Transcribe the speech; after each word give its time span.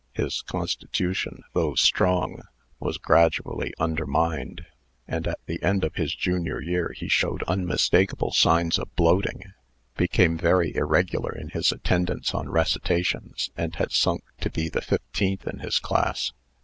His 0.13 0.41
constitution, 0.41 1.43
though 1.53 1.75
strong, 1.75 2.41
was 2.79 2.97
gradually 2.97 3.71
undermined; 3.77 4.65
and, 5.07 5.27
at 5.27 5.37
the 5.45 5.61
end 5.61 5.83
of 5.83 5.93
his 5.93 6.15
junior 6.15 6.59
year, 6.59 6.91
he 6.97 7.07
showed 7.07 7.43
unmistakable 7.43 8.31
signs 8.31 8.79
of 8.79 8.91
bloating, 8.95 9.53
became 9.95 10.39
very 10.39 10.75
irregular 10.75 11.37
in 11.37 11.49
his 11.49 11.71
attendance 11.71 12.33
on 12.33 12.49
recitations, 12.49 13.51
and 13.55 13.75
had 13.75 13.91
sunk 13.91 14.23
to 14.39 14.49
be 14.49 14.69
the 14.69 14.81
fifteenth 14.81 15.45
in 15.47 15.59
his 15.59 15.77
class. 15.77 16.33